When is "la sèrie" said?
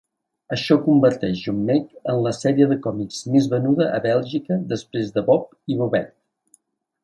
2.29-2.69